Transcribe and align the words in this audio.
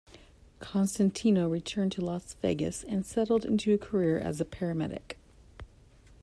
Costantino 0.59 1.47
returned 1.47 1.91
to 1.91 2.03
Las 2.03 2.33
Vegas 2.41 2.83
and 2.83 3.05
settled 3.05 3.45
into 3.45 3.71
a 3.71 3.77
career 3.77 4.17
as 4.17 4.41
a 4.41 4.45
paramedic. 4.45 5.15